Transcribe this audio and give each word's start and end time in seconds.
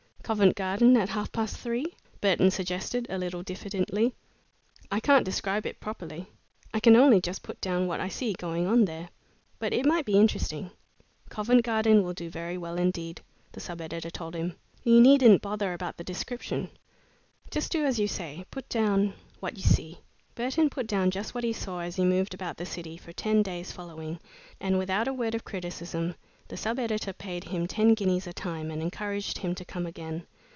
"Covent 0.23 0.55
Garden 0.55 0.95
at 0.95 1.09
half 1.09 1.29
past 1.33 1.57
three?" 1.57 1.85
Burton 2.21 2.51
suggested, 2.51 3.05
a 3.09 3.17
little 3.17 3.43
diffidently. 3.43 4.13
"I 4.89 5.01
can't 5.01 5.25
describe 5.25 5.65
it 5.65 5.81
properly. 5.81 6.27
I 6.73 6.79
can 6.79 6.95
only 6.95 7.19
just 7.19 7.43
put 7.43 7.59
down 7.59 7.85
what 7.85 7.99
I 7.99 8.07
see 8.07 8.31
going 8.31 8.65
on 8.65 8.85
there, 8.85 9.09
but 9.59 9.73
it 9.73 9.85
might 9.85 10.05
be 10.05 10.17
interesting." 10.17 10.71
"Covent 11.27 11.63
Garden 11.65 12.01
will 12.01 12.13
do 12.13 12.29
very 12.29 12.57
well 12.57 12.77
indeed," 12.77 13.19
the 13.51 13.59
sub 13.59 13.81
editor 13.81 14.09
told 14.09 14.33
him. 14.33 14.55
"You 14.85 15.01
needn't 15.01 15.41
bother 15.41 15.73
about 15.73 15.97
the 15.97 16.03
description. 16.05 16.69
Just 17.49 17.69
do 17.73 17.83
as 17.83 17.99
you 17.99 18.07
say; 18.07 18.45
put 18.51 18.69
down 18.69 19.15
what 19.41 19.57
you 19.57 19.63
see." 19.63 19.99
Burton 20.35 20.69
put 20.69 20.87
down 20.87 21.11
just 21.11 21.35
what 21.35 21.43
he 21.43 21.51
saw 21.51 21.79
as 21.79 21.97
he 21.97 22.05
moved 22.05 22.33
about 22.33 22.55
the 22.55 22.65
city, 22.65 22.95
for 22.95 23.11
ten 23.11 23.43
days 23.43 23.73
following, 23.73 24.17
and 24.61 24.77
without 24.79 25.09
a 25.09 25.13
word 25.13 25.35
of 25.35 25.43
criticism 25.43 26.15
the 26.47 26.57
sub 26.57 26.77
editor 26.77 27.13
paid 27.13 27.45
him 27.45 27.65
ten 27.65 27.93
guineas 27.93 28.27
a 28.27 28.33
time 28.33 28.69
and 28.71 28.81
encouraged 28.81 29.37
him 29.37 29.55
to 29.55 29.63
come 29.63 29.85
again. 29.85 30.21